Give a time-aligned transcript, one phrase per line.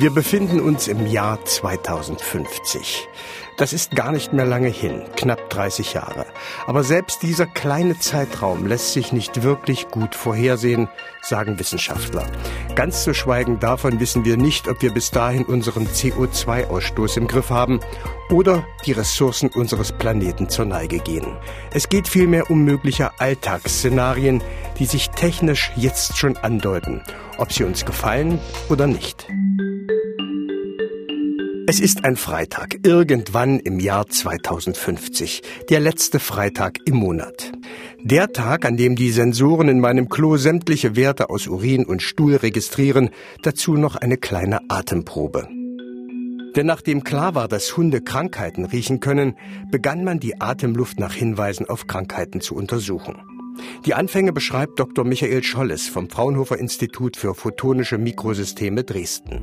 [0.00, 3.08] Wir befinden uns im Jahr 2050.
[3.56, 6.24] Das ist gar nicht mehr lange hin, knapp 30 Jahre.
[6.68, 10.88] Aber selbst dieser kleine Zeitraum lässt sich nicht wirklich gut vorhersehen,
[11.20, 12.24] sagen Wissenschaftler.
[12.76, 17.50] Ganz zu schweigen davon wissen wir nicht, ob wir bis dahin unseren CO2-Ausstoß im Griff
[17.50, 17.80] haben
[18.30, 21.36] oder die Ressourcen unseres Planeten zur Neige gehen.
[21.72, 24.44] Es geht vielmehr um mögliche Alltagsszenarien,
[24.78, 27.02] die sich technisch jetzt schon andeuten,
[27.38, 28.38] ob sie uns gefallen
[28.68, 29.26] oder nicht.
[31.70, 37.52] Es ist ein Freitag, irgendwann im Jahr 2050, der letzte Freitag im Monat.
[38.02, 42.36] Der Tag, an dem die Sensoren in meinem Klo sämtliche Werte aus Urin und Stuhl
[42.36, 43.10] registrieren,
[43.42, 45.46] dazu noch eine kleine Atemprobe.
[46.56, 49.36] Denn nachdem klar war, dass Hunde Krankheiten riechen können,
[49.70, 53.16] begann man die Atemluft nach Hinweisen auf Krankheiten zu untersuchen.
[53.84, 55.04] Die Anfänge beschreibt Dr.
[55.04, 59.42] Michael Scholles vom Fraunhofer Institut für Photonische Mikrosysteme Dresden.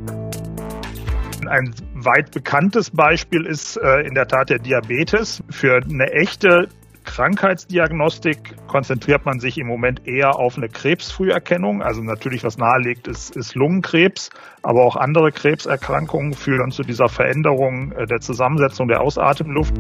[1.48, 5.44] Ein weit bekanntes Beispiel ist äh, in der Tat der Diabetes.
[5.50, 6.68] Für eine echte
[7.06, 11.82] Krankheitsdiagnostik konzentriert man sich im Moment eher auf eine Krebsfrüherkennung.
[11.82, 14.32] Also natürlich, was nahelegt, ist, ist Lungenkrebs,
[14.64, 19.76] aber auch andere Krebserkrankungen führen zu dieser Veränderung äh, der Zusammensetzung der Ausatemluft.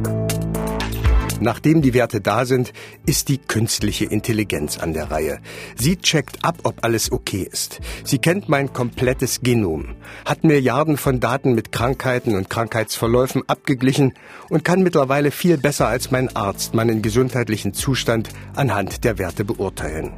[1.39, 2.72] Nachdem die Werte da sind,
[3.05, 5.39] ist die künstliche Intelligenz an der Reihe.
[5.75, 7.81] Sie checkt ab, ob alles okay ist.
[8.03, 14.14] Sie kennt mein komplettes Genom, hat Milliarden von Daten mit Krankheiten und Krankheitsverläufen abgeglichen
[14.50, 20.14] und kann mittlerweile viel besser als mein Arzt meinen gesundheitlichen Zustand anhand der Werte beurteilen.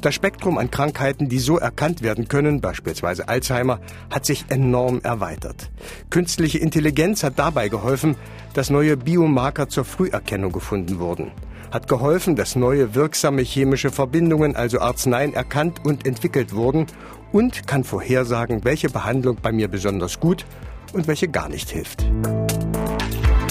[0.00, 5.70] Das Spektrum an Krankheiten, die so erkannt werden können, beispielsweise Alzheimer, hat sich enorm erweitert.
[6.08, 8.16] Künstliche Intelligenz hat dabei geholfen,
[8.54, 11.32] dass neue Biomarker zur Früherkennung gefunden wurden.
[11.70, 16.86] Hat geholfen, dass neue wirksame chemische Verbindungen, also Arzneien, erkannt und entwickelt wurden
[17.30, 20.46] und kann vorhersagen, welche Behandlung bei mir besonders gut
[20.94, 22.10] und welche gar nicht hilft.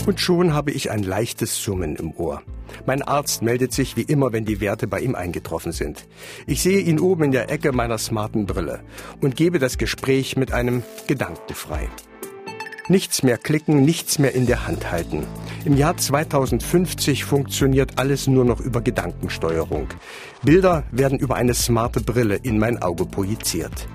[0.07, 2.41] Und schon habe ich ein leichtes Summen im Ohr.
[2.85, 6.07] Mein Arzt meldet sich wie immer, wenn die Werte bei ihm eingetroffen sind.
[6.47, 8.81] Ich sehe ihn oben in der Ecke meiner smarten Brille
[9.21, 11.89] und gebe das Gespräch mit einem Gedanken frei.
[12.89, 15.27] Nichts mehr klicken, nichts mehr in der Hand halten.
[15.63, 19.89] Im Jahr 2050 funktioniert alles nur noch über Gedankensteuerung.
[20.43, 23.87] Bilder werden über eine smarte Brille in mein Auge projiziert.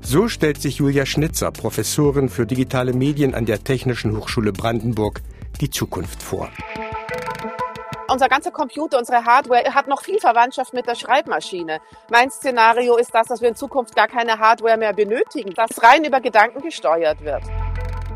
[0.00, 5.22] So stellt sich Julia Schnitzer, Professorin für digitale Medien an der Technischen Hochschule Brandenburg,
[5.60, 6.48] die Zukunft vor.
[8.08, 11.80] Unser ganzer Computer, unsere Hardware hat noch viel Verwandtschaft mit der Schreibmaschine.
[12.08, 16.04] Mein Szenario ist das, dass wir in Zukunft gar keine Hardware mehr benötigen, dass rein
[16.04, 17.42] über Gedanken gesteuert wird.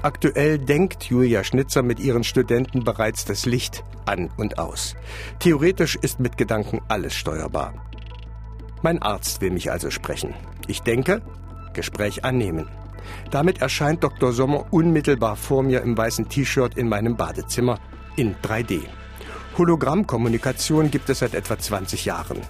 [0.03, 4.95] Aktuell denkt Julia Schnitzer mit ihren Studenten bereits das Licht an und aus.
[5.41, 7.75] Theoretisch ist mit Gedanken alles steuerbar.
[8.83, 10.35] Mein Arzt will mich also sprechen.
[10.69, 11.21] Ich denke,
[11.75, 12.69] Gespräch annehmen.
[13.31, 14.33] Damit erscheint Dr.
[14.33, 17.79] Sommer unmittelbar vor mir im weißen T-Shirt in meinem Badezimmer
[18.17, 18.83] in 3D.
[19.59, 22.41] Hologrammkommunikation gibt es seit etwa 20 Jahren.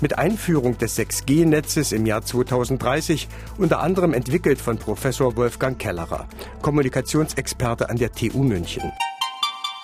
[0.00, 3.28] Mit Einführung des 6G-Netzes im Jahr 2030,
[3.58, 6.26] unter anderem entwickelt von Professor Wolfgang Kellerer,
[6.62, 8.92] Kommunikationsexperte an der TU München.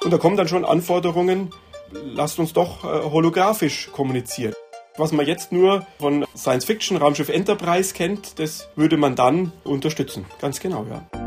[0.04, 1.50] Und da kommen dann schon Anforderungen,
[1.92, 4.54] lasst uns doch äh, holographisch kommunizieren.
[4.96, 10.26] Was man jetzt nur von Science Fiction, Raumschiff Enterprise kennt, das würde man dann unterstützen.
[10.40, 11.19] Ganz genau, ja.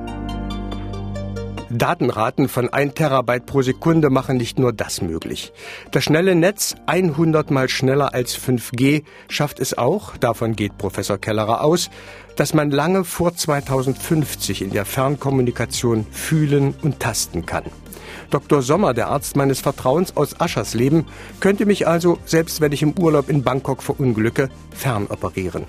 [1.74, 5.52] Datenraten von 1 Terabyte pro Sekunde machen nicht nur das möglich.
[5.92, 11.64] Das schnelle Netz, 100 mal schneller als 5G, schafft es auch, davon geht Professor Kellerer
[11.64, 11.90] aus,
[12.36, 17.66] dass man lange vor 2050 in der Fernkommunikation fühlen und tasten kann.
[18.30, 18.62] Dr.
[18.62, 21.06] Sommer, der Arzt meines Vertrauens aus Aschersleben,
[21.40, 25.66] könnte mich also, selbst wenn ich im Urlaub in Bangkok verunglücke, fernoperieren.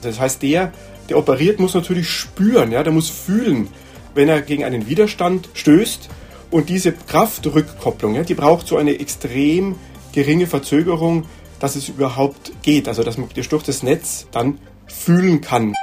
[0.00, 0.72] Das heißt, der,
[1.08, 3.68] der operiert, muss natürlich spüren, ja, der muss fühlen,
[4.16, 6.08] wenn er gegen einen Widerstand stößt.
[6.50, 9.76] Und diese Kraftrückkopplung, ja, die braucht so eine extrem
[10.12, 11.24] geringe Verzögerung,
[11.60, 12.88] dass es überhaupt geht.
[12.88, 15.74] Also, dass man durch das Netz dann fühlen kann.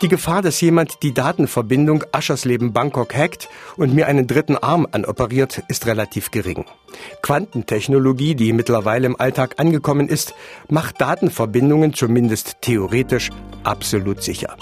[0.00, 5.64] Die Gefahr, dass jemand die Datenverbindung Aschersleben Bangkok hackt und mir einen dritten Arm anoperiert,
[5.66, 6.66] ist relativ gering.
[7.20, 10.34] Quantentechnologie, die mittlerweile im Alltag angekommen ist,
[10.68, 13.30] macht Datenverbindungen zumindest theoretisch
[13.64, 14.56] absolut sicher.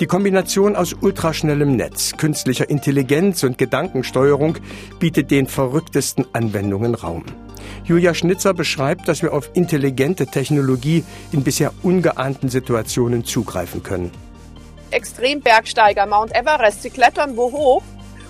[0.00, 4.56] Die Kombination aus ultraschnellem Netz, künstlicher Intelligenz und Gedankensteuerung
[4.98, 7.26] bietet den verrücktesten Anwendungen Raum.
[7.84, 14.10] Julia Schnitzer beschreibt, dass wir auf intelligente Technologie in bisher ungeahnten Situationen zugreifen können.
[14.90, 17.82] Extrembergsteiger Mount Everest, sie klettern wo hoch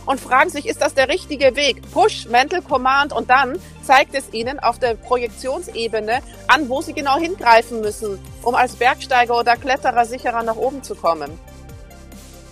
[0.07, 1.83] und fragen sich, ist das der richtige Weg?
[1.93, 6.19] Push, Mental Command und dann zeigt es ihnen auf der Projektionsebene
[6.49, 10.97] an, wo sie genau hingreifen müssen, um als Bergsteiger oder Kletterer sicherer nach oben zu
[10.97, 11.31] kommen.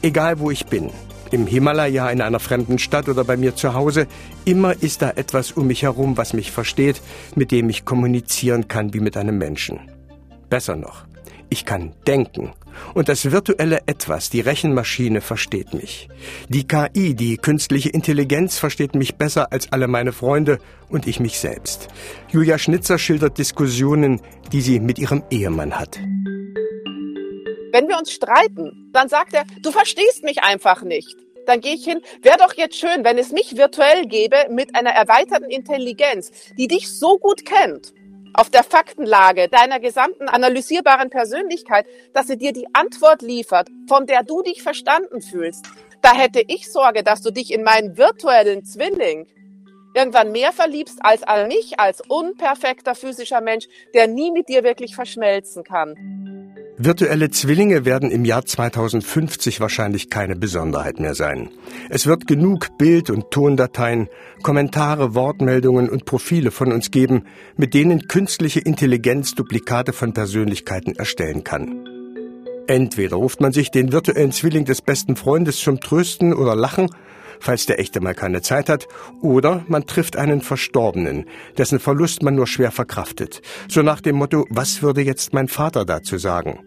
[0.01, 0.91] Egal wo ich bin,
[1.33, 4.07] im Himalaya, in einer fremden Stadt oder bei mir zu Hause,
[4.45, 7.03] immer ist da etwas um mich herum, was mich versteht,
[7.35, 9.81] mit dem ich kommunizieren kann wie mit einem Menschen.
[10.49, 11.05] Besser noch,
[11.51, 12.53] ich kann denken.
[12.95, 16.09] Und das virtuelle Etwas, die Rechenmaschine, versteht mich.
[16.49, 21.41] Die KI, die künstliche Intelligenz, versteht mich besser als alle meine Freunde und ich mich
[21.41, 21.89] selbst.
[22.31, 24.21] Julia Schnitzer schildert Diskussionen,
[24.53, 25.99] die sie mit ihrem Ehemann hat.
[27.73, 31.17] Wenn wir uns streiten, dann sagt er, du verstehst mich einfach nicht.
[31.47, 34.91] Dann gehe ich hin, wäre doch jetzt schön, wenn es mich virtuell gäbe mit einer
[34.91, 37.95] erweiterten Intelligenz, die dich so gut kennt
[38.35, 44.23] auf der Faktenlage deiner gesamten analysierbaren Persönlichkeit, dass sie dir die Antwort liefert, von der
[44.23, 45.67] du dich verstanden fühlst.
[46.03, 49.27] Da hätte ich Sorge, dass du dich in meinen virtuellen Zwilling
[49.95, 54.95] irgendwann mehr verliebst als an mich, als unperfekter physischer Mensch, der nie mit dir wirklich
[54.95, 56.38] verschmelzen kann.
[56.81, 61.51] Virtuelle Zwillinge werden im Jahr 2050 wahrscheinlich keine Besonderheit mehr sein.
[61.91, 64.09] Es wird genug Bild- und Tondateien,
[64.45, 67.25] Kommentare, Wortmeldungen und Profile von uns geben,
[67.57, 71.98] mit denen künstliche Intelligenz Duplikate von Persönlichkeiten erstellen kann.
[72.69, 76.91] Entweder ruft man sich den virtuellen Zwilling des besten Freundes zum Trösten oder Lachen,
[77.41, 78.87] falls der echte mal keine Zeit hat,
[79.23, 81.25] oder man trifft einen Verstorbenen,
[81.57, 83.41] dessen Verlust man nur schwer verkraftet.
[83.69, 86.61] So nach dem Motto, was würde jetzt mein Vater dazu sagen?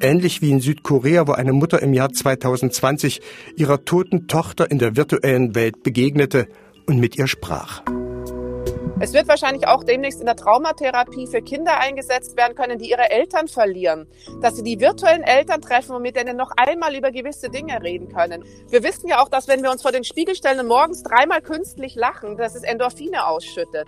[0.00, 3.20] Ähnlich wie in Südkorea, wo eine Mutter im Jahr 2020
[3.56, 6.48] ihrer toten Tochter in der virtuellen Welt begegnete
[6.86, 7.82] und mit ihr sprach.
[9.00, 13.10] Es wird wahrscheinlich auch demnächst in der Traumatherapie für Kinder eingesetzt werden können, die ihre
[13.10, 14.08] Eltern verlieren.
[14.40, 18.08] Dass sie die virtuellen Eltern treffen und mit denen noch einmal über gewisse Dinge reden
[18.08, 18.44] können.
[18.68, 21.40] Wir wissen ja auch, dass wenn wir uns vor den Spiegel stellen und morgens dreimal
[21.42, 23.86] künstlich lachen, dass es Endorphine ausschüttet.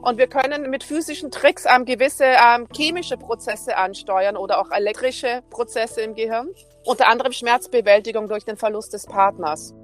[0.00, 5.42] Und wir können mit physischen Tricks ähm, gewisse ähm, chemische Prozesse ansteuern oder auch elektrische
[5.50, 6.48] Prozesse im Gehirn.
[6.84, 9.74] Unter anderem Schmerzbewältigung durch den Verlust des Partners.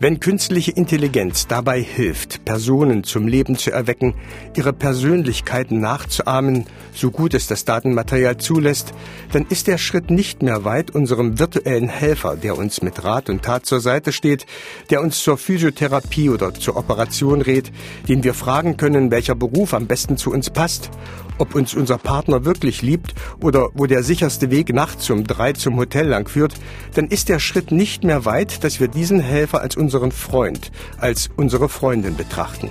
[0.00, 4.14] Wenn künstliche Intelligenz dabei hilft, Personen zum Leben zu erwecken,
[4.56, 8.92] ihre Persönlichkeiten nachzuahmen, so gut es das Datenmaterial zulässt,
[9.32, 13.42] dann ist der Schritt nicht mehr weit unserem virtuellen Helfer, der uns mit Rat und
[13.42, 14.46] Tat zur Seite steht,
[14.90, 17.72] der uns zur Physiotherapie oder zur Operation rät,
[18.06, 20.90] den wir fragen können, welcher Beruf am besten zu uns passt,
[21.38, 25.76] ob uns unser Partner wirklich liebt oder wo der sicherste Weg nachts um drei zum
[25.76, 26.54] Hotel lang führt,
[26.94, 30.70] dann ist der Schritt nicht mehr weit, dass wir diesen Helfer als unseren Freund,
[31.00, 32.70] als unsere Freundin betrachten.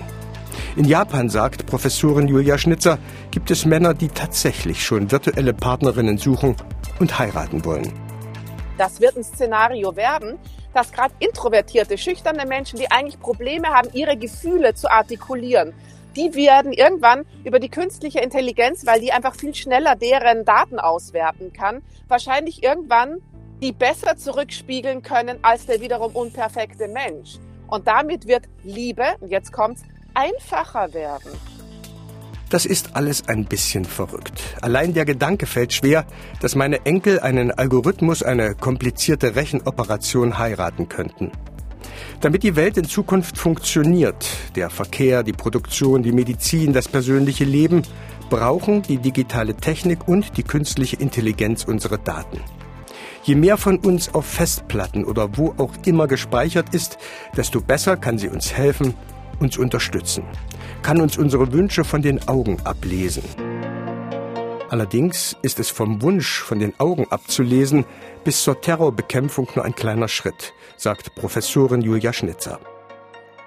[0.75, 2.99] In Japan, sagt Professorin Julia Schnitzer,
[3.31, 6.55] gibt es Männer, die tatsächlich schon virtuelle Partnerinnen suchen
[6.99, 7.91] und heiraten wollen.
[8.77, 10.37] Das wird ein Szenario werden,
[10.75, 15.73] dass gerade introvertierte, schüchterne Menschen, die eigentlich Probleme haben, ihre Gefühle zu artikulieren,
[16.15, 21.51] die werden irgendwann über die künstliche Intelligenz, weil die einfach viel schneller deren Daten auswerten
[21.51, 23.23] kann, wahrscheinlich irgendwann
[23.61, 27.37] die besser zurückspiegeln können als der wiederum unperfekte Mensch.
[27.67, 29.83] Und damit wird Liebe, jetzt kommt's,
[30.13, 31.31] einfacher werden.
[32.49, 34.41] Das ist alles ein bisschen verrückt.
[34.61, 36.05] Allein der Gedanke fällt schwer,
[36.39, 41.31] dass meine Enkel einen Algorithmus, eine komplizierte Rechenoperation heiraten könnten.
[42.21, 44.25] Damit die Welt in Zukunft funktioniert,
[44.55, 47.81] der Verkehr, die Produktion, die Medizin, das persönliche Leben,
[48.29, 52.39] brauchen die digitale Technik und die künstliche Intelligenz unsere Daten.
[53.27, 56.97] Je mehr von uns auf Festplatten oder wo auch immer gespeichert ist,
[57.35, 58.93] desto besser kann sie uns helfen,
[59.41, 60.23] uns unterstützen,
[60.81, 63.23] kann uns unsere Wünsche von den Augen ablesen.
[64.69, 67.83] Allerdings ist es vom Wunsch von den Augen abzulesen
[68.23, 72.61] bis zur Terrorbekämpfung nur ein kleiner Schritt, sagt Professorin Julia Schnitzer.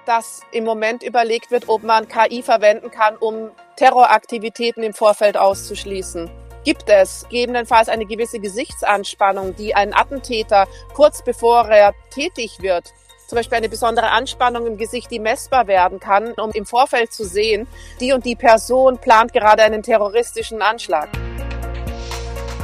[0.05, 6.29] Dass im Moment überlegt wird, ob man KI verwenden kann, um Terroraktivitäten im Vorfeld auszuschließen
[6.63, 12.93] gibt es gegebenenfalls eine gewisse Gesichtsanspannung, die ein Attentäter kurz bevor er tätig wird,
[13.27, 17.23] zum Beispiel eine besondere Anspannung im Gesicht, die messbar werden kann, um im Vorfeld zu
[17.23, 17.65] sehen,
[18.01, 21.07] die und die Person plant gerade einen terroristischen Anschlag.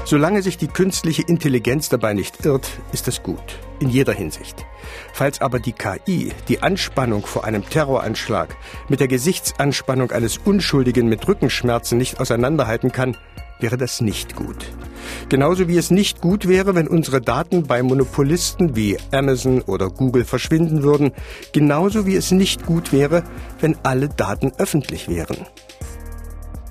[0.04, 4.66] Solange sich die künstliche Intelligenz dabei nicht irrt, ist es gut, in jeder Hinsicht.
[5.14, 8.56] Falls aber die KI die Anspannung vor einem Terroranschlag
[8.90, 13.18] mit der Gesichtsanspannung eines Unschuldigen mit Rückenschmerzen nicht auseinanderhalten kann,
[13.60, 14.68] wäre das nicht gut.
[15.30, 20.26] Genauso wie es nicht gut wäre, wenn unsere Daten bei Monopolisten wie Amazon oder Google
[20.26, 21.12] verschwinden würden,
[21.54, 23.24] genauso wie es nicht gut wäre,
[23.60, 25.38] wenn alle Daten öffentlich wären.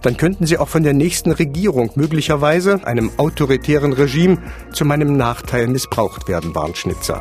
[0.03, 4.39] Dann könnten sie auch von der nächsten Regierung möglicherweise, einem autoritären Regime,
[4.73, 7.21] zu meinem Nachteil missbraucht werden, warnt Schnitzer.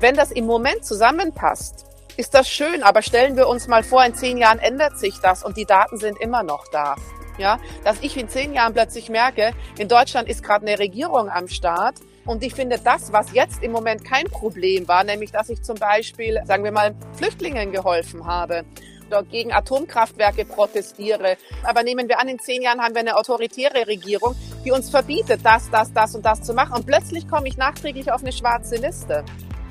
[0.00, 1.86] Wenn das im Moment zusammenpasst,
[2.16, 5.44] ist das schön, aber stellen wir uns mal vor, in zehn Jahren ändert sich das
[5.44, 6.96] und die Daten sind immer noch da
[7.38, 11.48] Ja, dass ich in zehn Jahren plötzlich merke, in Deutschland ist gerade eine Regierung am
[11.48, 15.62] Start, und ich finde, das, was jetzt im Moment kein Problem war, nämlich, dass ich
[15.62, 18.64] zum Beispiel, sagen wir mal, Flüchtlingen geholfen habe
[19.12, 21.36] oder gegen Atomkraftwerke protestiere.
[21.62, 25.40] Aber nehmen wir an, in zehn Jahren haben wir eine autoritäre Regierung, die uns verbietet,
[25.44, 26.72] das, das, das und das zu machen.
[26.74, 29.24] Und plötzlich komme ich nachträglich auf eine schwarze Liste.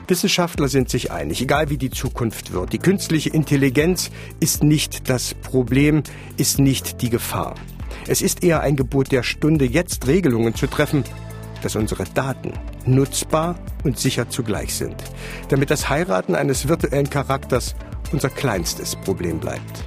[0.08, 2.74] Wissenschaftler sind sich einig, egal wie die Zukunft wird.
[2.74, 6.04] Die künstliche Intelligenz ist nicht das Problem,
[6.36, 7.56] ist nicht die Gefahr.
[8.08, 11.06] Es ist eher ein Gebot der Stunde, jetzt Regelungen zu treffen,
[11.64, 12.52] dass unsere Daten
[12.86, 13.56] nutzbar
[13.86, 14.96] und sicher zugleich sind,
[15.48, 17.76] damit das Heiraten eines virtuellen Charakters
[18.12, 19.84] unser kleinstes Problem bleibt.